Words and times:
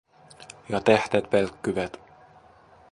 Ja 0.69 0.79
tähdet 0.81 1.31
välkkyvät. 1.33 1.99